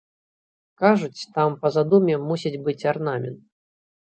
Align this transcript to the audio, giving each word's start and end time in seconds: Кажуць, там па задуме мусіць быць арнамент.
Кажуць, 0.83 1.27
там 1.35 1.57
па 1.65 1.71
задуме 1.75 2.15
мусіць 2.27 2.55
быць 2.67 2.87
арнамент. 2.93 3.41